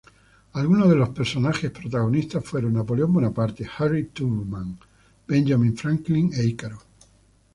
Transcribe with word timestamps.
Algunos 0.53 0.89
de 0.89 0.95
los 0.95 1.09
personajes 1.09 1.69
protagonistas 1.69 2.43
fueron 2.43 2.73
Napoleón 2.73 3.13
Bonaparte, 3.13 3.69
Harriet 3.77 4.11
Tubman, 4.13 4.79
Benjamin 5.27 5.77
Franklin 5.77 6.31
e 6.33 6.43
Ícaro. 6.43 6.79